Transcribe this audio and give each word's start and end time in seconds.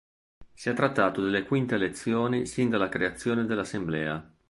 Si 0.51 0.67
è 0.67 0.73
trattato 0.73 1.21
delle 1.21 1.43
quinte 1.45 1.75
elezioni 1.75 2.47
sin 2.47 2.69
dalla 2.71 2.89
creazione 2.89 3.45
dell'Assemblea. 3.45 4.33